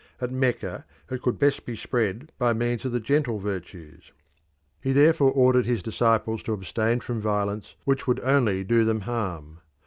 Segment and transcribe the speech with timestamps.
[0.19, 4.11] At Mecca it could best be spread by means of the gentle virtues;
[4.81, 9.59] he therefore ordered his disciples to abstain from violence which would only do them harm.